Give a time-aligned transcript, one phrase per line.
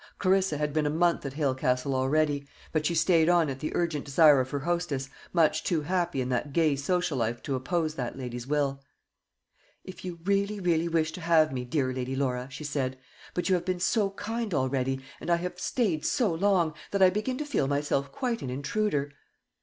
[0.17, 3.71] Clarissa had been a month at Hale Castle already; but she stayed on at the
[3.75, 7.93] urgent desire of her hostess, much too happy in that gay social life to oppose
[7.93, 8.81] that lady's will.
[9.83, 12.97] "If you really, really wish to have me, dear Lady Laura," she said;
[13.35, 17.11] "but you have been so kind already, and I have stayed so long, that I
[17.11, 19.11] begin to feel myself quite an intruder."